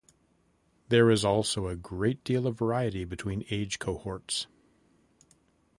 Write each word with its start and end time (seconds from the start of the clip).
There 0.89 1.11
is 1.11 1.23
also 1.23 1.67
a 1.67 1.75
great 1.75 2.23
deal 2.23 2.47
of 2.47 2.57
variety 2.57 3.05
between 3.05 3.45
age 3.51 3.77
cohorts. 3.77 4.47